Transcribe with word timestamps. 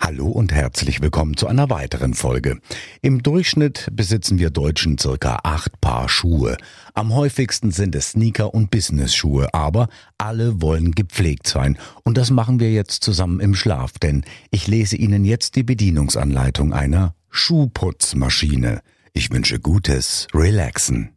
Hallo 0.00 0.26
und 0.26 0.52
herzlich 0.52 1.00
willkommen 1.00 1.36
zu 1.36 1.46
einer 1.46 1.70
weiteren 1.70 2.14
Folge. 2.14 2.60
Im 3.00 3.22
Durchschnitt 3.22 3.88
besitzen 3.92 4.38
wir 4.38 4.50
Deutschen 4.50 4.98
circa 4.98 5.40
acht 5.44 5.80
Paar 5.80 6.08
Schuhe. 6.08 6.58
Am 6.92 7.14
häufigsten 7.14 7.70
sind 7.70 7.94
es 7.94 8.10
Sneaker 8.10 8.52
und 8.52 8.70
Business-Schuhe, 8.70 9.54
aber 9.54 9.88
alle 10.18 10.60
wollen 10.60 10.92
gepflegt 10.92 11.46
sein. 11.46 11.78
Und 12.02 12.18
das 12.18 12.30
machen 12.30 12.60
wir 12.60 12.70
jetzt 12.70 13.02
zusammen 13.02 13.40
im 13.40 13.54
Schlaf, 13.54 13.98
denn 13.98 14.24
ich 14.50 14.66
lese 14.66 14.96
Ihnen 14.96 15.24
jetzt 15.24 15.56
die 15.56 15.62
Bedienungsanleitung 15.62 16.74
einer 16.74 17.14
Schuhputzmaschine. 17.30 18.82
Ich 19.14 19.30
wünsche 19.30 19.58
gutes 19.58 20.26
Relaxen. 20.34 21.16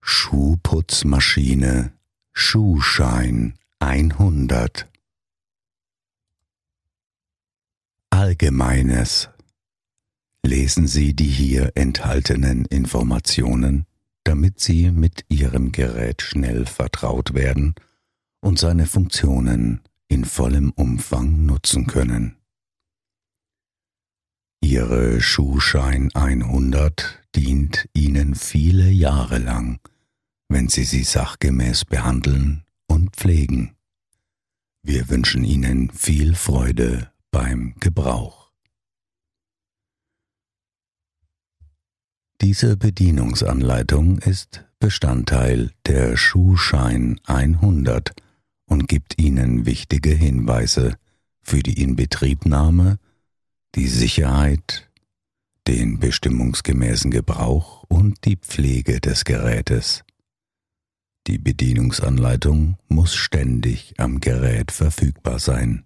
Schuhputzmaschine 0.00 1.92
Schuhschein 2.32 3.54
100 3.80 4.88
Allgemeines. 8.16 9.28
Lesen 10.42 10.86
Sie 10.86 11.12
die 11.12 11.28
hier 11.28 11.72
enthaltenen 11.74 12.64
Informationen, 12.64 13.84
damit 14.24 14.58
Sie 14.58 14.90
mit 14.90 15.26
Ihrem 15.28 15.70
Gerät 15.70 16.22
schnell 16.22 16.64
vertraut 16.64 17.34
werden 17.34 17.74
und 18.40 18.58
seine 18.58 18.86
Funktionen 18.86 19.82
in 20.08 20.24
vollem 20.24 20.70
Umfang 20.70 21.44
nutzen 21.44 21.86
können. 21.86 22.38
Ihre 24.62 25.20
Schuhschein 25.20 26.08
100 26.14 27.22
dient 27.34 27.86
Ihnen 27.92 28.34
viele 28.34 28.88
Jahre 28.88 29.36
lang, 29.36 29.78
wenn 30.48 30.70
Sie 30.70 30.84
sie 30.84 31.02
sachgemäß 31.02 31.84
behandeln 31.84 32.64
und 32.86 33.14
pflegen. 33.14 33.76
Wir 34.82 35.10
wünschen 35.10 35.44
Ihnen 35.44 35.90
viel 35.90 36.34
Freude 36.34 37.10
beim 37.36 37.74
Gebrauch. 37.80 38.50
Diese 42.40 42.78
Bedienungsanleitung 42.78 44.20
ist 44.20 44.64
Bestandteil 44.78 45.70
der 45.84 46.16
Schuhschein 46.16 47.20
100 47.26 48.14
und 48.64 48.88
gibt 48.88 49.20
Ihnen 49.20 49.66
wichtige 49.66 50.14
Hinweise 50.14 50.96
für 51.42 51.58
die 51.58 51.82
Inbetriebnahme, 51.82 52.98
die 53.74 53.88
Sicherheit, 53.88 54.88
den 55.66 56.00
bestimmungsgemäßen 56.00 57.10
Gebrauch 57.10 57.84
und 57.88 58.24
die 58.24 58.36
Pflege 58.36 58.98
des 58.98 59.24
Gerätes. 59.26 60.04
Die 61.26 61.36
Bedienungsanleitung 61.36 62.78
muss 62.88 63.14
ständig 63.14 63.92
am 63.98 64.20
Gerät 64.20 64.72
verfügbar 64.72 65.38
sein. 65.38 65.85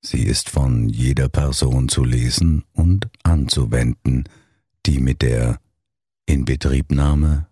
Sie 0.00 0.22
ist 0.22 0.48
von 0.48 0.88
jeder 0.88 1.28
Person 1.28 1.88
zu 1.88 2.04
lesen 2.04 2.64
und 2.72 3.08
anzuwenden, 3.24 4.28
die 4.86 5.00
mit 5.00 5.22
der 5.22 5.60
Inbetriebnahme, 6.26 7.48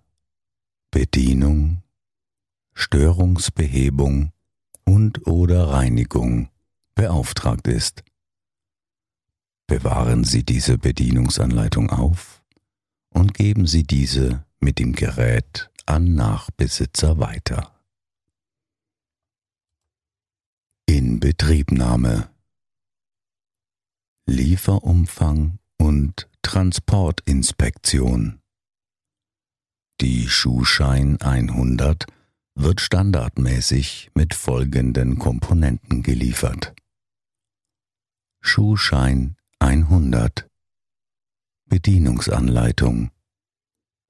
Bedienung, 0.90 1.82
Störungsbehebung 2.74 4.32
und 4.84 5.26
oder 5.26 5.70
Reinigung 5.70 6.48
beauftragt 6.94 7.66
ist. 7.66 8.04
Bewahren 9.66 10.22
Sie 10.22 10.44
diese 10.44 10.78
Bedienungsanleitung 10.78 11.90
auf 11.90 12.42
und 13.10 13.34
geben 13.34 13.66
Sie 13.66 13.82
diese 13.82 14.44
mit 14.60 14.78
dem 14.78 14.92
Gerät 14.92 15.70
an 15.84 16.14
Nachbesitzer 16.14 17.18
weiter. 17.18 17.72
Inbetriebnahme 20.86 22.30
Lieferumfang 24.28 25.60
und 25.78 26.28
Transportinspektion. 26.42 28.40
Die 30.00 30.28
Schuhschein 30.28 31.20
100 31.20 32.06
wird 32.56 32.80
standardmäßig 32.80 34.10
mit 34.14 34.34
folgenden 34.34 35.20
Komponenten 35.20 36.02
geliefert. 36.02 36.74
Schuhschein 38.40 39.36
100 39.60 40.50
Bedienungsanleitung 41.66 43.12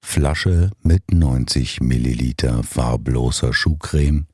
Flasche 0.03 0.71
mit 0.81 1.11
90 1.11 1.81
Milliliter 1.81 2.63
farbloser 2.63 3.53
Schuhcreme 3.53 4.25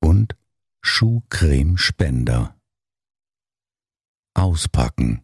und 0.00 0.36
Schuhcremespender. 0.82 2.54
Auspacken. 4.42 5.22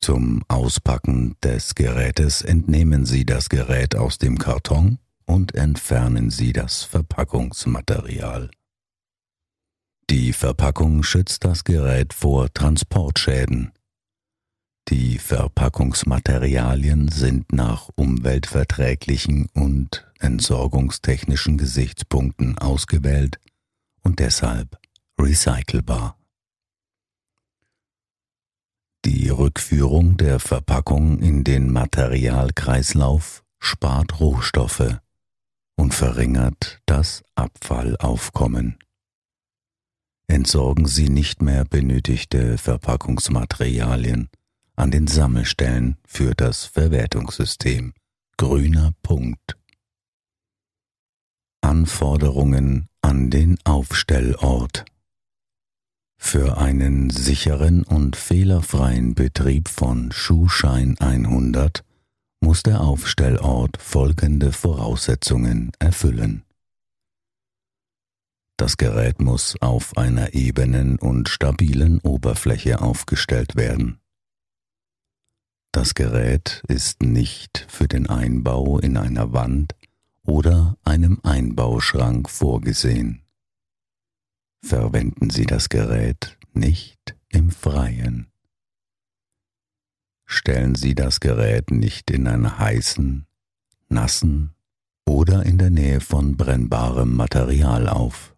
Zum 0.00 0.42
Auspacken 0.48 1.36
des 1.42 1.74
Gerätes 1.74 2.40
entnehmen 2.40 3.04
Sie 3.04 3.26
das 3.26 3.50
Gerät 3.50 3.94
aus 3.94 4.16
dem 4.16 4.38
Karton 4.38 4.98
und 5.26 5.54
entfernen 5.54 6.30
Sie 6.30 6.54
das 6.54 6.82
Verpackungsmaterial. 6.84 8.50
Die 10.08 10.32
Verpackung 10.32 11.02
schützt 11.02 11.44
das 11.44 11.62
Gerät 11.62 12.14
vor 12.14 12.50
Transportschäden. 12.54 13.72
Die 14.88 15.18
Verpackungsmaterialien 15.18 17.08
sind 17.08 17.52
nach 17.52 17.90
umweltverträglichen 17.96 19.50
und 19.52 20.10
entsorgungstechnischen 20.20 21.58
Gesichtspunkten 21.58 22.56
ausgewählt 22.56 23.38
und 24.00 24.20
deshalb 24.20 24.78
recycelbar. 25.20 26.16
Die 29.24 29.30
Rückführung 29.30 30.18
der 30.18 30.38
Verpackung 30.38 31.18
in 31.20 31.44
den 31.44 31.72
Materialkreislauf 31.72 33.42
spart 33.58 34.20
Rohstoffe 34.20 34.98
und 35.76 35.94
verringert 35.94 36.82
das 36.84 37.22
Abfallaufkommen. 37.34 38.76
Entsorgen 40.26 40.84
Sie 40.84 41.08
nicht 41.08 41.40
mehr 41.40 41.64
benötigte 41.64 42.58
Verpackungsmaterialien 42.58 44.28
an 44.76 44.90
den 44.90 45.06
Sammelstellen 45.06 45.96
für 46.06 46.34
das 46.34 46.66
Verwertungssystem. 46.66 47.94
Grüner 48.36 48.92
Punkt. 49.02 49.56
Anforderungen 51.62 52.90
an 53.00 53.30
den 53.30 53.56
Aufstellort. 53.64 54.84
Für 56.26 56.56
einen 56.56 57.10
sicheren 57.10 57.84
und 57.84 58.16
fehlerfreien 58.16 59.14
Betrieb 59.14 59.68
von 59.68 60.10
Schuhschein 60.10 60.96
100 60.98 61.84
muss 62.40 62.64
der 62.64 62.80
Aufstellort 62.80 63.76
folgende 63.76 64.50
Voraussetzungen 64.50 65.70
erfüllen. 65.78 66.42
Das 68.56 68.78
Gerät 68.78 69.20
muss 69.20 69.54
auf 69.60 69.96
einer 69.96 70.34
ebenen 70.34 70.98
und 70.98 71.28
stabilen 71.28 72.00
Oberfläche 72.00 72.80
aufgestellt 72.80 73.54
werden. 73.54 74.00
Das 75.72 75.94
Gerät 75.94 76.64
ist 76.66 77.02
nicht 77.02 77.66
für 77.68 77.86
den 77.86 78.08
Einbau 78.08 78.78
in 78.80 78.96
einer 78.96 79.32
Wand 79.34 79.76
oder 80.24 80.78
einem 80.84 81.20
Einbauschrank 81.22 82.28
vorgesehen. 82.28 83.23
Verwenden 84.64 85.28
Sie 85.28 85.44
das 85.44 85.68
Gerät 85.68 86.38
nicht 86.54 87.14
im 87.28 87.50
Freien. 87.50 88.32
Stellen 90.24 90.74
Sie 90.74 90.94
das 90.94 91.20
Gerät 91.20 91.70
nicht 91.70 92.10
in 92.10 92.26
einer 92.26 92.58
heißen, 92.58 93.26
nassen 93.90 94.54
oder 95.04 95.44
in 95.44 95.58
der 95.58 95.68
Nähe 95.68 96.00
von 96.00 96.38
brennbarem 96.38 97.14
Material 97.14 97.90
auf. 97.90 98.34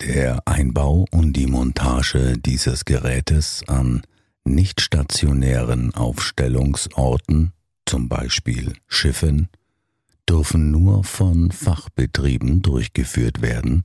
Der 0.00 0.48
Einbau 0.48 1.04
und 1.10 1.34
die 1.34 1.48
Montage 1.48 2.38
dieses 2.38 2.86
Gerätes 2.86 3.62
an 3.68 4.00
nicht 4.44 4.80
stationären 4.80 5.94
Aufstellungsorten, 5.94 7.52
zum 7.84 8.08
Beispiel 8.08 8.72
Schiffen, 8.86 9.50
dürfen 10.30 10.70
nur 10.70 11.02
von 11.02 11.50
Fachbetrieben 11.50 12.62
durchgeführt 12.62 13.42
werden, 13.42 13.82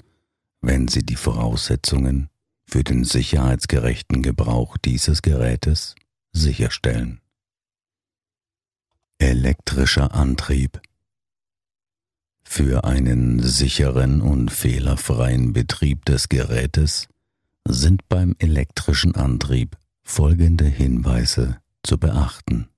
wenn 0.61 0.87
sie 0.87 1.03
die 1.03 1.15
Voraussetzungen 1.15 2.29
für 2.67 2.83
den 2.83 3.03
sicherheitsgerechten 3.03 4.21
Gebrauch 4.21 4.77
dieses 4.77 5.23
Gerätes 5.23 5.95
sicherstellen. 6.33 7.19
Elektrischer 9.17 10.13
Antrieb 10.13 10.79
Für 12.43 12.83
einen 12.83 13.41
sicheren 13.41 14.21
und 14.21 14.51
fehlerfreien 14.51 15.51
Betrieb 15.51 16.05
des 16.05 16.29
Gerätes 16.29 17.07
sind 17.67 18.07
beim 18.07 18.35
elektrischen 18.37 19.15
Antrieb 19.15 19.77
folgende 20.03 20.65
Hinweise 20.65 21.57
zu 21.81 21.97
beachten. 21.97 22.69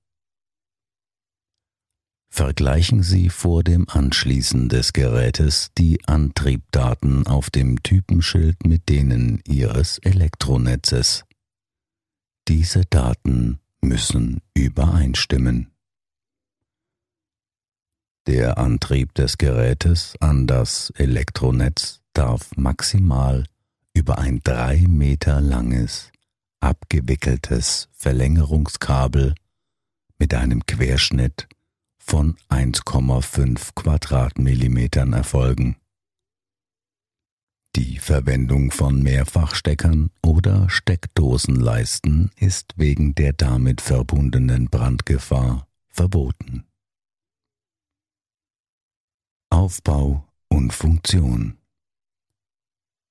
Vergleichen 2.37 3.01
Sie 3.01 3.29
vor 3.29 3.63
dem 3.63 3.89
Anschließen 3.89 4.69
des 4.69 4.93
Gerätes 4.93 5.71
die 5.75 6.07
Antriebdaten 6.07 7.25
auf 7.25 7.49
dem 7.49 7.81
Typenschild 7.81 8.63
mit 8.63 8.89
denen 8.89 9.41
Ihres 9.47 9.97
Elektronetzes. 9.97 11.23
Diese 12.47 12.85
Daten 12.85 13.57
müssen 13.81 14.41
übereinstimmen. 14.53 15.71
Der 18.27 18.59
Antrieb 18.59 19.15
des 19.15 19.39
Gerätes 19.39 20.13
an 20.19 20.45
das 20.45 20.91
Elektronetz 20.91 22.01
darf 22.13 22.55
maximal 22.55 23.45
über 23.95 24.19
ein 24.19 24.41
drei 24.43 24.85
Meter 24.87 25.41
langes, 25.41 26.11
abgewickeltes 26.59 27.89
Verlängerungskabel 27.93 29.33
mit 30.19 30.35
einem 30.35 30.63
Querschnitt 30.67 31.47
von 32.07 32.35
1,5 32.49 33.75
Quadratmillimetern 33.75 35.13
erfolgen. 35.13 35.75
Die 37.75 37.99
Verwendung 37.99 38.71
von 38.71 39.03
Mehrfachsteckern 39.03 40.09
oder 40.25 40.67
Steckdosenleisten 40.69 42.31
ist 42.37 42.73
wegen 42.77 43.13
der 43.13 43.33
damit 43.33 43.81
verbundenen 43.81 44.65
Brandgefahr 44.65 45.67
verboten. 45.89 46.65
Aufbau 49.51 50.27
und 50.49 50.73
Funktion 50.73 51.57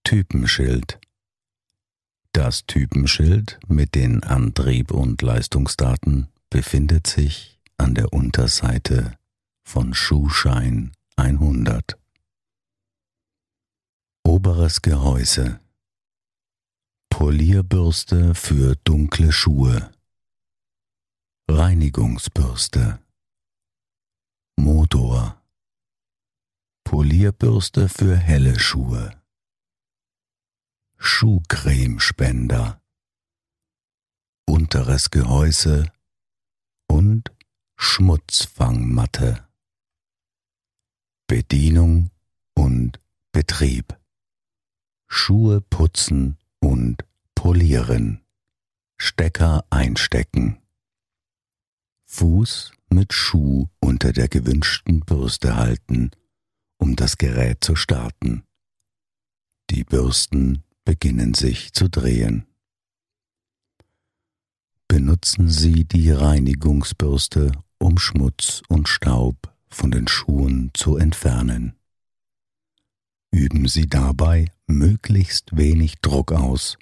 Typenschild 0.04 1.00
Das 2.32 2.66
Typenschild 2.66 3.60
mit 3.68 3.94
den 3.94 4.22
Antrieb- 4.22 4.90
und 4.90 5.22
Leistungsdaten 5.22 6.28
befindet 6.50 7.06
sich 7.06 7.55
an 7.78 7.94
der 7.94 8.12
Unterseite 8.12 9.18
von 9.64 9.94
Schuhschein 9.94 10.92
100. 11.16 11.98
Oberes 14.24 14.82
Gehäuse. 14.82 15.60
Polierbürste 17.10 18.34
für 18.34 18.76
dunkle 18.84 19.32
Schuhe. 19.32 19.92
Reinigungsbürste. 21.48 22.98
Motor. 24.56 25.42
Polierbürste 26.84 27.88
für 27.88 28.16
helle 28.16 28.58
Schuhe. 28.58 29.20
Schuhcremespender. 30.98 32.80
Unteres 34.46 35.10
Gehäuse 35.10 35.92
und 36.88 37.35
Schmutzfangmatte 37.76 39.46
Bedienung 41.26 42.10
und 42.54 43.00
Betrieb 43.32 43.98
Schuhe 45.08 45.60
putzen 45.60 46.38
und 46.60 47.04
polieren 47.34 48.24
Stecker 48.96 49.64
einstecken 49.70 50.58
Fuß 52.06 52.72
mit 52.88 53.12
Schuh 53.12 53.68
unter 53.80 54.12
der 54.12 54.28
gewünschten 54.28 55.00
Bürste 55.00 55.56
halten, 55.56 56.12
um 56.78 56.96
das 56.96 57.18
Gerät 57.18 57.62
zu 57.62 57.76
starten. 57.76 58.44
Die 59.70 59.84
Bürsten 59.84 60.62
beginnen 60.84 61.34
sich 61.34 61.72
zu 61.72 61.88
drehen. 61.88 62.46
Benutzen 64.88 65.48
Sie 65.48 65.84
die 65.84 66.10
Reinigungsbürste, 66.10 67.52
um 67.86 67.98
Schmutz 67.98 68.62
und 68.68 68.88
Staub 68.88 69.54
von 69.68 69.92
den 69.92 70.08
Schuhen 70.08 70.72
zu 70.74 70.96
entfernen. 70.96 71.76
Üben 73.30 73.68
Sie 73.68 73.86
dabei 73.86 74.50
möglichst 74.66 75.56
wenig 75.56 76.00
Druck 76.02 76.32
aus, 76.32 76.78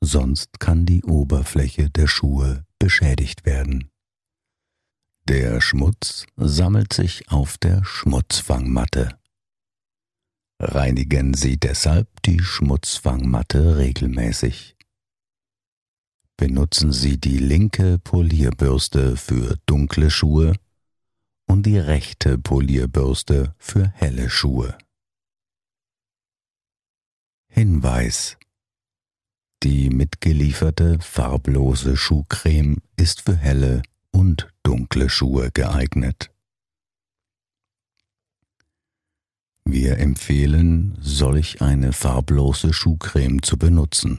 sonst 0.00 0.60
kann 0.60 0.86
die 0.86 1.02
Oberfläche 1.02 1.90
der 1.90 2.06
Schuhe 2.06 2.64
beschädigt 2.78 3.44
werden. 3.44 3.90
Der 5.26 5.60
Schmutz 5.60 6.26
sammelt 6.36 6.92
sich 6.92 7.28
auf 7.28 7.58
der 7.58 7.84
Schmutzfangmatte. 7.84 9.18
Reinigen 10.60 11.34
Sie 11.34 11.56
deshalb 11.56 12.22
die 12.22 12.38
Schmutzfangmatte 12.38 13.76
regelmäßig. 13.78 14.76
Benutzen 16.42 16.90
Sie 16.92 17.18
die 17.18 17.38
linke 17.38 18.00
Polierbürste 18.00 19.16
für 19.16 19.58
dunkle 19.66 20.10
Schuhe 20.10 20.56
und 21.46 21.66
die 21.66 21.78
rechte 21.78 22.36
Polierbürste 22.36 23.54
für 23.58 23.86
helle 23.94 24.28
Schuhe. 24.28 24.76
Hinweis 27.46 28.38
Die 29.62 29.88
mitgelieferte 29.88 30.98
farblose 30.98 31.96
Schuhcreme 31.96 32.78
ist 32.96 33.20
für 33.20 33.36
helle 33.36 33.82
und 34.10 34.52
dunkle 34.64 35.08
Schuhe 35.10 35.52
geeignet. 35.52 36.32
Wir 39.64 39.98
empfehlen, 39.98 40.98
solch 41.00 41.62
eine 41.62 41.92
farblose 41.92 42.72
Schuhcreme 42.72 43.44
zu 43.44 43.56
benutzen. 43.56 44.18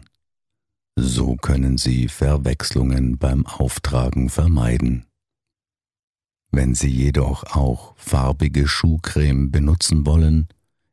So 0.96 1.36
können 1.36 1.78
Sie 1.78 2.08
Verwechslungen 2.08 3.18
beim 3.18 3.46
Auftragen 3.46 4.30
vermeiden. 4.30 5.06
Wenn 6.52 6.76
Sie 6.76 6.90
jedoch 6.90 7.56
auch 7.56 7.96
farbige 7.98 8.68
Schuhcreme 8.68 9.50
benutzen 9.50 10.06
wollen, 10.06 10.48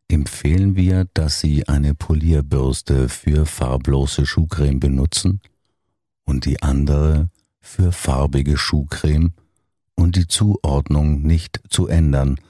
empfehlen 0.08 0.74
wir, 0.74 1.06
dass 1.12 1.40
Sie 1.40 1.68
eine 1.68 1.94
Polierbürste 1.94 3.10
für 3.10 3.44
farblose 3.44 4.24
Schuhcreme 4.24 4.80
benutzen 4.80 5.40
und 6.24 6.46
die 6.46 6.62
andere 6.62 7.28
für 7.60 7.92
farbige 7.92 8.56
Schuhcreme 8.56 9.34
und 9.94 10.16
die 10.16 10.26
Zuordnung 10.26 11.20
nicht 11.20 11.60
zu 11.68 11.88
ändern, 11.88 12.40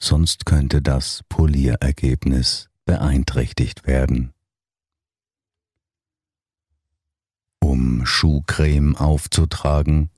sonst 0.00 0.44
könnte 0.44 0.82
das 0.82 1.22
Polierergebnis 1.28 2.68
beeinträchtigt 2.84 3.86
werden. 3.86 4.32
Um 7.66 8.06
Schuhcreme 8.06 8.94
aufzutragen, 8.94 10.10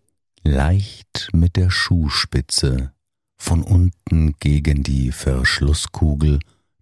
leicht 0.42 1.30
mit 1.32 1.56
der 1.56 1.70
Schuhspitze 1.70 2.92
von 3.38 3.62
unten 3.62 4.34
gegen 4.38 4.82
die 4.82 5.12
Verschlusskugel 5.12 6.40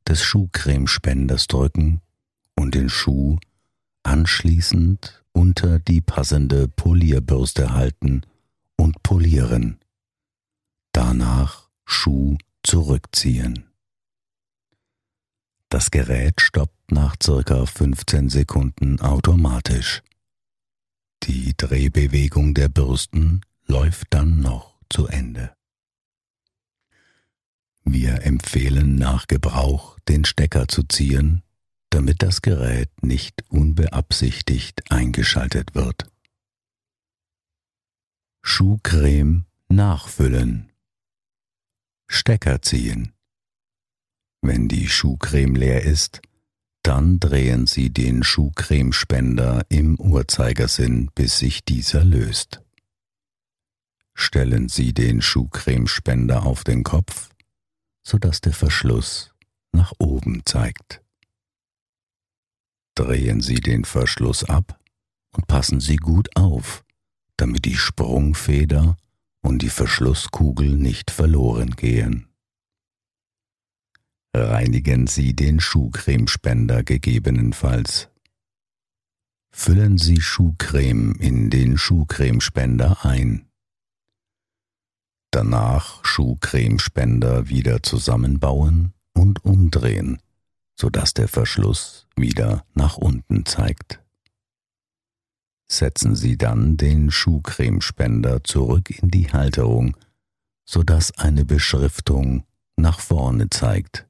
des 0.08 0.24
Schuhcremespenders 0.24 1.46
drücken 1.46 2.00
und 2.56 2.74
den 2.74 2.88
Schuh 2.88 3.38
anschließend 4.02 5.22
unter 5.32 5.78
die 5.78 6.00
passende 6.00 6.66
Polierbürste 6.66 7.72
halten 7.72 8.22
und 8.76 9.00
polieren. 9.04 9.78
Danach 10.90 11.68
Schuh 11.84 12.38
zurückziehen. 12.64 13.66
Das 15.68 15.92
Gerät 15.92 16.40
stoppt 16.40 16.90
nach 16.90 17.14
circa 17.22 17.66
15 17.66 18.30
Sekunden 18.30 19.00
automatisch. 19.00 20.02
Die 21.24 21.54
Drehbewegung 21.56 22.54
der 22.54 22.68
Bürsten 22.68 23.40
läuft 23.66 24.08
dann 24.10 24.40
noch 24.40 24.78
zu 24.88 25.06
Ende. 25.06 25.56
Wir 27.84 28.22
empfehlen 28.22 28.96
nach 28.96 29.26
Gebrauch 29.26 29.98
den 30.08 30.24
Stecker 30.24 30.68
zu 30.68 30.82
ziehen, 30.82 31.42
damit 31.90 32.22
das 32.22 32.42
Gerät 32.42 32.90
nicht 33.02 33.44
unbeabsichtigt 33.48 34.90
eingeschaltet 34.90 35.74
wird. 35.74 36.10
Schuhcreme 38.42 39.46
nachfüllen. 39.68 40.70
Stecker 42.08 42.62
ziehen. 42.62 43.12
Wenn 44.40 44.68
die 44.68 44.88
Schuhcreme 44.88 45.56
leer 45.56 45.82
ist, 45.82 46.20
dann 46.86 47.18
drehen 47.18 47.66
Sie 47.66 47.90
den 47.90 48.22
Schuhcremespender 48.22 49.66
im 49.68 49.98
Uhrzeigersinn, 49.98 51.10
bis 51.16 51.38
sich 51.40 51.64
dieser 51.64 52.04
löst. 52.04 52.62
Stellen 54.14 54.68
Sie 54.68 54.94
den 54.94 55.20
Schuhcremespender 55.20 56.46
auf 56.46 56.62
den 56.62 56.84
Kopf, 56.84 57.30
sodass 58.04 58.40
der 58.40 58.52
Verschluss 58.52 59.34
nach 59.72 59.94
oben 59.98 60.42
zeigt. 60.44 61.02
Drehen 62.94 63.40
Sie 63.40 63.56
den 63.56 63.84
Verschluss 63.84 64.44
ab 64.44 64.78
und 65.32 65.48
passen 65.48 65.80
Sie 65.80 65.96
gut 65.96 66.36
auf, 66.36 66.84
damit 67.36 67.64
die 67.64 67.74
Sprungfeder 67.74 68.96
und 69.42 69.62
die 69.62 69.70
Verschlusskugel 69.70 70.76
nicht 70.76 71.10
verloren 71.10 71.70
gehen. 71.70 72.25
Reinigen 74.36 75.06
Sie 75.06 75.34
den 75.34 75.60
Schuhcremespender 75.60 76.82
gegebenenfalls. 76.82 78.10
Füllen 79.50 79.96
Sie 79.96 80.20
Schuhcreme 80.20 81.14
in 81.14 81.48
den 81.48 81.78
Schuhcremespender 81.78 83.04
ein. 83.06 83.48
Danach 85.30 86.04
Schuhcremespender 86.04 87.48
wieder 87.48 87.82
zusammenbauen 87.82 88.92
und 89.14 89.42
umdrehen, 89.42 90.20
sodass 90.78 91.14
der 91.14 91.28
Verschluss 91.28 92.06
wieder 92.14 92.66
nach 92.74 92.98
unten 92.98 93.46
zeigt. 93.46 94.02
Setzen 95.66 96.14
Sie 96.14 96.36
dann 96.36 96.76
den 96.76 97.10
Schuhcremespender 97.10 98.44
zurück 98.44 98.90
in 98.90 99.08
die 99.08 99.32
Halterung, 99.32 99.96
sodass 100.66 101.16
eine 101.18 101.46
Beschriftung 101.46 102.44
nach 102.76 103.00
vorne 103.00 103.48
zeigt. 103.48 104.06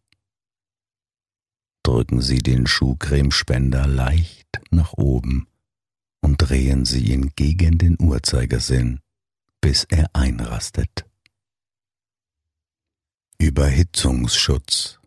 Drücken 1.86 2.20
Sie 2.20 2.38
den 2.38 2.66
Schuhcremespender 2.66 3.86
leicht 3.86 4.60
nach 4.72 4.94
oben 4.94 5.46
und 6.20 6.38
drehen 6.38 6.84
Sie 6.84 7.12
ihn 7.12 7.30
gegen 7.36 7.78
den 7.78 7.96
Uhrzeigersinn, 8.00 8.98
bis 9.60 9.84
er 9.84 10.10
einrastet. 10.12 11.06
Überhitzungsschutz 13.38 14.98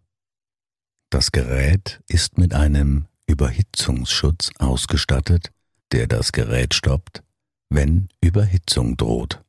Das 1.10 1.34
Gerät 1.34 2.02
ist 2.08 2.38
mit 2.38 2.54
einem 2.54 3.08
Überhitzungsschutz 3.28 4.52
ausgestattet, 4.58 5.52
der 5.92 6.08
das 6.08 6.32
Gerät 6.32 6.74
stoppt, 6.74 7.24
wenn 7.70 8.08
Überhitzung 8.22 8.96
droht. 8.96 9.44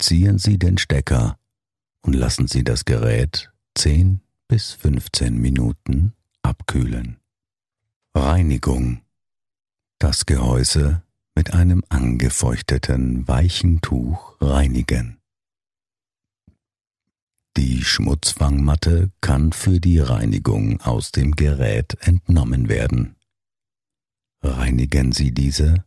Ziehen 0.00 0.38
Sie 0.38 0.58
den 0.58 0.78
Stecker 0.78 1.38
und 2.00 2.14
lassen 2.14 2.48
Sie 2.48 2.64
das 2.64 2.86
Gerät 2.86 3.52
10 3.76 4.22
bis 4.48 4.72
15 4.72 5.36
Minuten 5.36 6.14
abkühlen. 6.42 7.18
Reinigung. 8.14 9.02
Das 9.98 10.26
Gehäuse 10.26 11.02
mit 11.34 11.52
einem 11.52 11.84
angefeuchteten 11.88 13.28
weichen 13.28 13.80
Tuch 13.80 14.36
reinigen. 14.40 15.18
Die 17.56 17.84
Schmutzfangmatte 17.84 19.10
kann 19.20 19.52
für 19.52 19.80
die 19.80 19.98
Reinigung 19.98 20.80
aus 20.80 21.12
dem 21.12 21.32
Gerät 21.32 21.96
entnommen 22.00 22.68
werden 22.68 23.14
reinigen 24.42 25.12
Sie 25.12 25.32
diese 25.32 25.84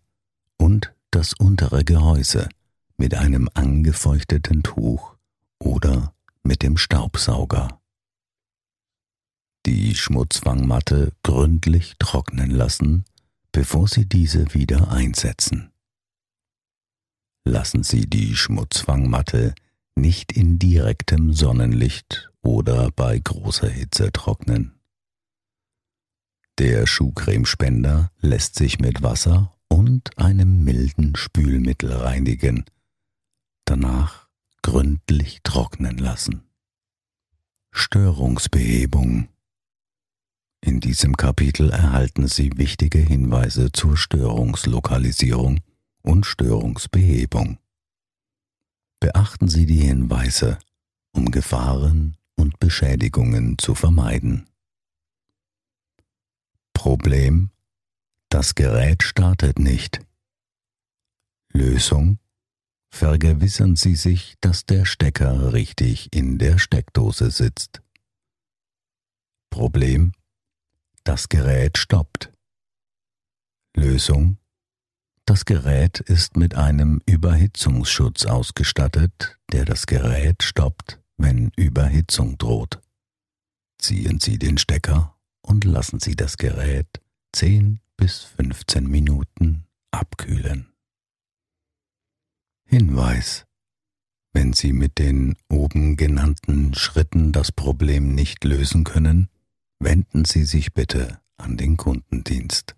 und 0.57 0.93
das 1.11 1.33
untere 1.33 1.83
Gehäuse 1.83 2.49
mit 2.97 3.15
einem 3.15 3.49
angefeuchteten 3.53 4.63
Tuch 4.63 5.15
oder 5.59 6.13
mit 6.43 6.63
dem 6.63 6.77
Staubsauger. 6.77 7.80
Die 9.65 9.95
Schmutzfangmatte 9.95 11.13
gründlich 11.23 11.95
trocknen 11.99 12.49
lassen, 12.49 13.05
bevor 13.51 13.87
Sie 13.87 14.07
diese 14.07 14.53
wieder 14.53 14.91
einsetzen. 14.91 15.71
Lassen 17.45 17.83
Sie 17.83 18.09
die 18.09 18.35
Schmutzfangmatte 18.35 19.53
nicht 19.95 20.31
in 20.31 20.57
direktem 20.57 21.33
Sonnenlicht 21.33 22.31
oder 22.41 22.91
bei 22.91 23.19
großer 23.19 23.69
Hitze 23.69 24.11
trocknen. 24.11 24.79
Der 26.57 26.87
Schuhcremespender 26.87 28.11
lässt 28.19 28.55
sich 28.55 28.79
mit 28.79 29.03
Wasser 29.03 29.55
und 29.67 30.17
einem 30.17 30.63
milden 30.63 31.15
Spülmittel 31.15 31.91
reinigen, 31.91 32.65
danach 33.65 34.27
gründlich 34.61 35.41
trocknen 35.43 35.97
lassen. 35.97 36.43
Störungsbehebung 37.71 39.29
In 40.63 40.79
diesem 40.79 41.17
Kapitel 41.17 41.71
erhalten 41.71 42.27
Sie 42.27 42.51
wichtige 42.55 42.99
Hinweise 42.99 43.71
zur 43.71 43.97
Störungslokalisierung 43.97 45.59
und 46.03 46.25
Störungsbehebung. 46.25 47.57
Beachten 48.99 49.47
Sie 49.47 49.65
die 49.65 49.81
Hinweise, 49.81 50.59
um 51.13 51.31
Gefahren 51.31 52.15
und 52.35 52.59
Beschädigungen 52.59 53.57
zu 53.57 53.73
vermeiden. 53.73 54.47
Problem, 56.73 57.49
das 58.29 58.53
Gerät 58.53 59.01
startet 59.01 59.57
nicht. 59.57 59.99
Lösung, 61.51 62.19
vergewissern 62.89 63.75
Sie 63.75 63.95
sich, 63.95 64.35
dass 64.41 64.65
der 64.65 64.85
Stecker 64.85 65.53
richtig 65.53 66.13
in 66.13 66.37
der 66.37 66.59
Steckdose 66.59 67.31
sitzt. 67.31 67.81
Problem, 69.49 70.13
das 71.03 71.29
Gerät 71.29 71.77
stoppt. 71.77 72.31
Lösung, 73.75 74.37
das 75.25 75.45
Gerät 75.45 75.99
ist 75.99 76.35
mit 76.35 76.55
einem 76.55 77.01
Überhitzungsschutz 77.05 78.25
ausgestattet, 78.25 79.37
der 79.51 79.65
das 79.65 79.85
Gerät 79.85 80.43
stoppt, 80.43 80.99
wenn 81.17 81.51
Überhitzung 81.55 82.37
droht. 82.37 82.81
Ziehen 83.79 84.19
Sie 84.19 84.37
den 84.37 84.57
Stecker 84.57 85.17
und 85.41 85.63
lassen 85.63 85.99
Sie 85.99 86.15
das 86.15 86.37
Gerät 86.37 86.87
10 87.33 87.79
bis 87.97 88.19
15 88.21 88.87
Minuten 88.87 89.65
abkühlen. 89.91 90.73
Hinweis. 92.65 93.45
Wenn 94.33 94.53
Sie 94.53 94.71
mit 94.71 94.97
den 94.97 95.35
oben 95.49 95.97
genannten 95.97 96.73
Schritten 96.73 97.31
das 97.31 97.51
Problem 97.51 98.15
nicht 98.15 98.43
lösen 98.43 98.85
können, 98.85 99.29
wenden 99.83 100.25
Sie 100.25 100.45
sich 100.45 100.73
bitte 100.73 101.19
an 101.37 101.57
den 101.57 101.75
Kundendienst. 101.75 102.75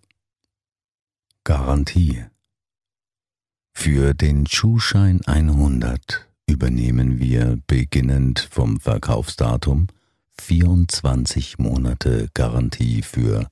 Garantie. 1.44 2.24
Für 3.72 4.14
den 4.14 4.46
Schuhschein 4.46 5.20
100 5.26 6.26
übernehmen 6.46 7.18
wir 7.18 7.58
beginnend 7.66 8.48
vom 8.50 8.80
Verkaufsdatum 8.80 9.88
24 10.40 11.58
Monate 11.58 12.28
Garantie 12.32 13.02
für 13.02 13.48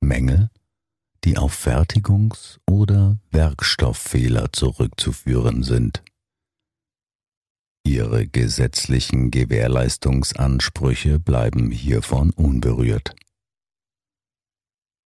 Mängel, 0.00 0.50
die 1.24 1.38
auf 1.38 1.54
Fertigungs- 1.54 2.58
oder 2.66 3.18
Werkstofffehler 3.30 4.52
zurückzuführen 4.52 5.62
sind. 5.62 6.02
Ihre 7.84 8.26
gesetzlichen 8.26 9.30
Gewährleistungsansprüche 9.30 11.18
bleiben 11.18 11.70
hiervon 11.70 12.30
unberührt. 12.30 13.14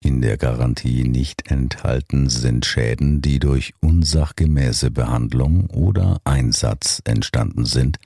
In 0.04 0.20
der 0.20 0.36
Garantie 0.36 1.04
nicht 1.04 1.50
enthalten 1.50 2.28
sind 2.28 2.66
Schäden, 2.66 3.22
die 3.22 3.38
durch 3.38 3.72
unsachgemäße 3.80 4.90
Behandlung 4.90 5.70
oder 5.70 6.20
Einsatz 6.24 7.00
entstanden 7.04 7.64
sind, 7.64 7.98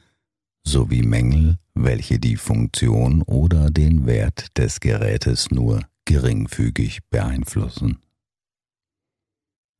sowie 0.64 1.02
Mängel, 1.02 1.58
welche 1.74 2.20
die 2.20 2.36
Funktion 2.36 3.22
oder 3.22 3.70
den 3.70 4.06
Wert 4.06 4.56
des 4.58 4.78
Gerätes 4.78 5.50
nur 5.50 5.82
geringfügig 6.04 7.00
beeinflussen. 7.10 7.98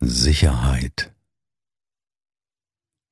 Sicherheit 0.01 1.15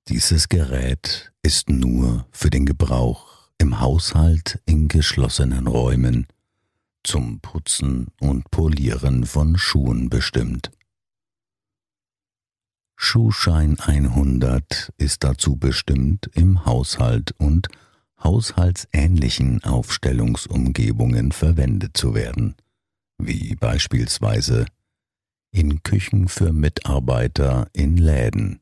Dieses 0.09 0.49
Gerät 0.49 1.33
ist 1.43 1.69
nur 1.69 2.29
für 2.31 2.49
den 2.49 2.65
Gebrauch 2.65 3.51
im 3.59 3.81
Haushalt 3.81 4.63
in 4.65 4.87
geschlossenen 4.87 5.67
Räumen 5.67 6.29
zum 7.03 7.41
Putzen 7.41 8.09
und 8.21 8.49
Polieren 8.53 9.27
von 9.27 9.59
Schuhen 9.59 10.09
bestimmt. 10.09 10.71
Schuhschein 12.95 13.81
100 13.81 14.93
ist 14.97 15.25
dazu 15.25 15.57
bestimmt, 15.57 16.31
im 16.35 16.65
Haushalt 16.65 17.33
und 17.39 17.69
haushaltsähnlichen 18.23 19.65
Aufstellungsumgebungen 19.65 21.33
verwendet 21.33 21.97
zu 21.97 22.15
werden, 22.15 22.55
wie 23.19 23.57
beispielsweise 23.57 24.67
in 25.51 25.83
Küchen 25.83 26.29
für 26.29 26.53
Mitarbeiter 26.53 27.69
in 27.73 27.97
Läden, 27.97 28.61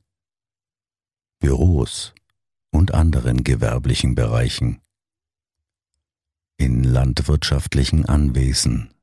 Büros 1.44 2.14
und 2.70 2.94
anderen 2.94 3.44
gewerblichen 3.44 4.14
Bereichen, 4.14 4.80
in 6.56 6.82
landwirtschaftlichen 6.82 8.06
Anwesen, 8.06 8.94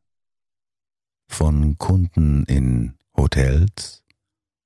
von 1.27 1.77
Kunden 1.77 2.43
in 2.45 2.97
Hotels, 3.15 4.03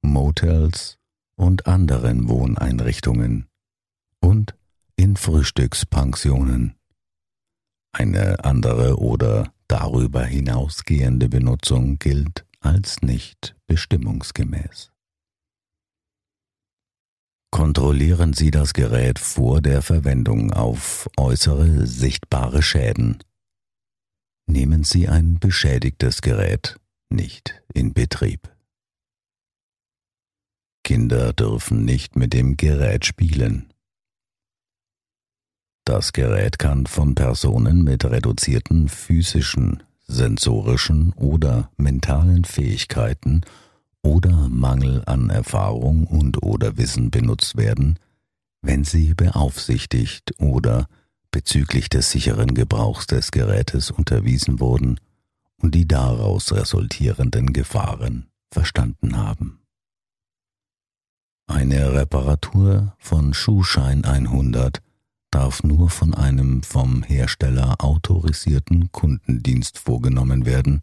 Motels 0.01 0.99
und 1.35 1.67
anderen 1.67 2.29
Wohneinrichtungen 2.29 3.49
und 4.21 4.55
in 4.95 5.17
Frühstückspensionen. 5.17 6.75
Eine 7.91 8.45
andere 8.45 8.99
oder 8.99 9.53
darüber 9.67 10.23
hinausgehende 10.23 11.27
Benutzung 11.27 11.99
gilt 11.99 12.45
als 12.61 13.01
nicht 13.01 13.57
bestimmungsgemäß. 13.67 14.94
Kontrollieren 17.51 18.33
Sie 18.33 18.51
das 18.51 18.73
Gerät 18.73 19.19
vor 19.19 19.61
der 19.61 19.81
Verwendung 19.81 20.51
auf 20.51 21.09
äußere 21.17 21.87
sichtbare 21.87 22.61
Schäden. 22.61 23.19
Nehmen 24.47 24.83
Sie 24.83 25.07
ein 25.07 25.39
beschädigtes 25.39 26.21
Gerät 26.21 26.79
nicht 27.09 27.61
in 27.73 27.93
Betrieb. 27.93 28.51
Kinder 30.83 31.33
dürfen 31.33 31.83
nicht 31.83 32.15
mit 32.15 32.33
dem 32.33 32.57
Gerät 32.57 33.05
spielen. 33.05 33.73
Das 35.85 36.13
Gerät 36.13 36.59
kann 36.59 36.87
von 36.87 37.15
Personen 37.15 37.83
mit 37.83 38.05
reduzierten 38.05 38.89
physischen, 38.89 39.83
sensorischen 40.07 41.13
oder 41.13 41.71
mentalen 41.77 42.43
Fähigkeiten 42.43 43.41
oder 44.05 44.47
Mangel 44.49 45.03
an 45.07 45.29
Erfahrung 45.29 46.05
und 46.05 46.43
oder 46.43 46.77
Wissen 46.77 47.09
benutzt 47.09 47.57
werden, 47.57 47.97
wenn 48.61 48.83
sie 48.83 49.13
beaufsichtigt 49.13 50.39
oder 50.39 50.87
bezüglich 51.31 51.89
des 51.89 52.11
sicheren 52.11 52.53
Gebrauchs 52.53 53.07
des 53.07 53.31
Gerätes 53.31 53.91
unterwiesen 53.91 54.59
wurden 54.59 54.99
und 55.61 55.73
die 55.73 55.87
daraus 55.87 56.53
resultierenden 56.53 57.51
Gefahren 57.51 58.27
verstanden 58.51 59.17
haben. 59.17 59.59
Eine 61.47 61.93
Reparatur 61.93 62.95
von 62.97 63.33
Schuhschein 63.33 64.05
100 64.05 64.81
darf 65.31 65.63
nur 65.63 65.89
von 65.89 66.13
einem 66.13 66.63
vom 66.63 67.03
Hersteller 67.03 67.83
autorisierten 67.83 68.91
Kundendienst 68.91 69.77
vorgenommen 69.79 70.45
werden, 70.45 70.81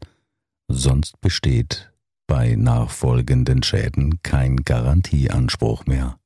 sonst 0.69 1.21
besteht 1.21 1.92
bei 2.33 2.55
nachfolgenden 2.57 3.63
Schäden 3.63 4.23
kein 4.23 4.57
Garantieanspruch 4.57 5.85
mehr. 5.85 6.19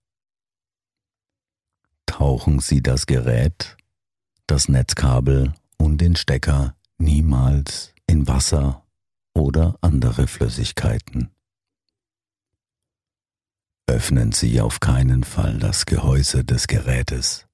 Tauchen 2.06 2.60
Sie 2.60 2.80
das 2.80 3.06
Gerät, 3.06 3.76
das 4.46 4.68
Netzkabel 4.68 5.52
und 5.78 6.00
den 6.00 6.14
Stecker 6.14 6.76
niemals 6.96 7.92
in 8.06 8.28
Wasser 8.28 8.86
oder 9.34 9.78
andere 9.80 10.28
Flüssigkeiten. 10.28 11.34
Öffnen 13.88 14.30
Sie 14.30 14.60
auf 14.60 14.78
keinen 14.78 15.24
Fall 15.24 15.58
das 15.58 15.86
Gehäuse 15.86 16.44
des 16.44 16.68
Gerätes. 16.68 17.48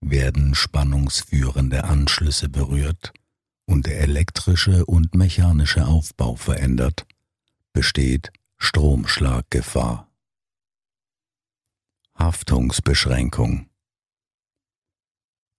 Werden 0.00 0.54
spannungsführende 0.54 1.84
Anschlüsse 1.84 2.48
berührt, 2.48 3.12
und 3.68 3.86
der 3.86 4.00
elektrische 4.00 4.86
und 4.86 5.14
mechanische 5.14 5.86
Aufbau 5.86 6.36
verändert, 6.36 7.06
besteht 7.74 8.32
Stromschlaggefahr. 8.56 10.10
Haftungsbeschränkung 12.18 13.68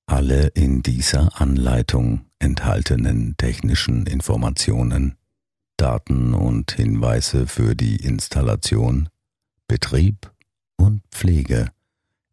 Alle 0.07 0.47
in 0.47 0.81
dieser 0.81 1.39
Anleitung 1.39 2.25
enthaltenen 2.39 3.37
technischen 3.37 4.07
Informationen, 4.07 5.15
Daten 5.77 6.33
und 6.33 6.71
Hinweise 6.71 7.45
für 7.45 7.75
die 7.75 7.97
Installation, 7.97 9.09
Betrieb 9.67 10.33
und 10.77 11.03
Pflege 11.11 11.71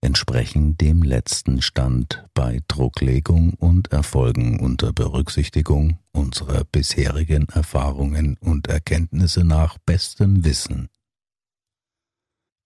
entsprechen 0.07 0.79
dem 0.79 1.03
letzten 1.03 1.61
Stand 1.61 2.25
bei 2.33 2.61
Drucklegung 2.69 3.55
und 3.55 3.93
erfolgen 3.93 4.61
unter 4.61 4.93
Berücksichtigung 4.93 5.99
unserer 6.13 6.63
bisherigen 6.63 7.49
Erfahrungen 7.49 8.37
und 8.39 8.69
Erkenntnisse 8.69 9.43
nach 9.43 9.79
bestem 9.79 10.45
Wissen. 10.45 10.91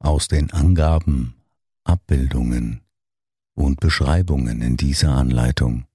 Aus 0.00 0.28
den 0.28 0.50
Angaben, 0.50 1.34
Abbildungen 1.82 2.82
und 3.54 3.80
Beschreibungen 3.80 4.60
in 4.60 4.76
dieser 4.76 5.14
Anleitung 5.14 5.86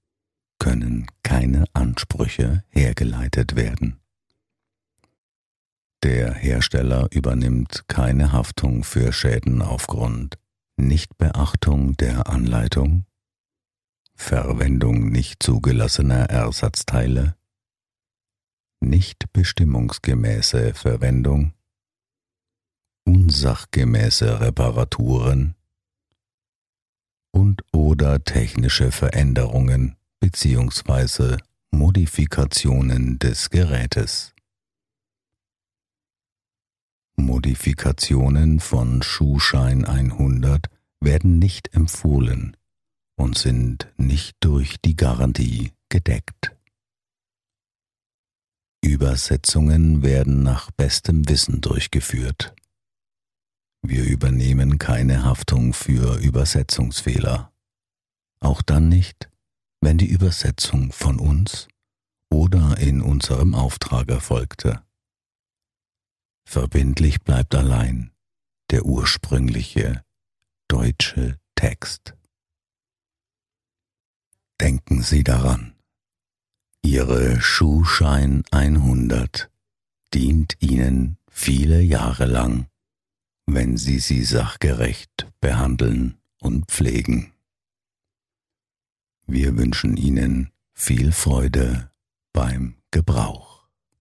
können 0.58 1.06
keine 1.22 1.66
Ansprüche 1.74 2.64
hergeleitet 2.70 3.54
werden. 3.54 4.00
Der 6.02 6.34
Hersteller 6.34 7.06
übernimmt 7.12 7.84
keine 7.86 8.32
Haftung 8.32 8.82
für 8.82 9.12
Schäden 9.12 9.62
aufgrund 9.62 10.38
Nichtbeachtung 10.78 11.96
der 11.96 12.28
Anleitung, 12.28 13.06
Verwendung 14.14 15.08
nicht 15.08 15.42
zugelassener 15.42 16.28
Ersatzteile, 16.28 17.36
nicht 18.80 19.32
bestimmungsgemäße 19.32 20.74
Verwendung, 20.74 21.54
unsachgemäße 23.04 24.40
Reparaturen 24.40 25.54
und 27.32 27.62
oder 27.72 28.22
technische 28.22 28.92
Veränderungen 28.92 29.96
bzw. 30.20 31.38
Modifikationen 31.70 33.18
des 33.18 33.50
Gerätes. 33.50 34.35
Modifikationen 37.16 38.60
von 38.60 39.02
Schuhschein 39.02 39.84
100 39.84 40.66
werden 41.00 41.38
nicht 41.38 41.74
empfohlen 41.74 42.56
und 43.16 43.38
sind 43.38 43.92
nicht 43.96 44.36
durch 44.40 44.76
die 44.84 44.96
Garantie 44.96 45.72
gedeckt. 45.88 46.54
Übersetzungen 48.82 50.02
werden 50.02 50.42
nach 50.42 50.70
bestem 50.70 51.28
Wissen 51.28 51.60
durchgeführt. 51.60 52.54
Wir 53.82 54.04
übernehmen 54.04 54.78
keine 54.78 55.24
Haftung 55.24 55.72
für 55.72 56.18
Übersetzungsfehler. 56.18 57.52
Auch 58.40 58.62
dann 58.62 58.88
nicht, 58.88 59.28
wenn 59.80 59.98
die 59.98 60.08
Übersetzung 60.08 60.92
von 60.92 61.18
uns 61.18 61.68
oder 62.30 62.78
in 62.78 63.00
unserem 63.00 63.54
Auftrag 63.54 64.08
erfolgte. 64.08 64.85
Verbindlich 66.48 67.20
bleibt 67.22 67.54
allein 67.56 68.12
der 68.70 68.86
ursprüngliche 68.86 70.04
deutsche 70.68 71.38
Text. 71.56 72.14
Denken 74.60 75.02
Sie 75.02 75.24
daran, 75.24 75.74
Ihre 76.82 77.40
Schuhschein 77.40 78.44
100 78.52 79.50
dient 80.14 80.54
Ihnen 80.60 81.18
viele 81.28 81.82
Jahre 81.82 82.26
lang, 82.26 82.68
wenn 83.46 83.76
Sie 83.76 83.98
sie 83.98 84.22
sachgerecht 84.22 85.30
behandeln 85.40 86.16
und 86.40 86.70
pflegen. 86.70 87.32
Wir 89.26 89.58
wünschen 89.58 89.96
Ihnen 89.96 90.52
viel 90.74 91.10
Freude 91.10 91.90
beim 92.32 92.76
Gebrauch. 92.92 93.55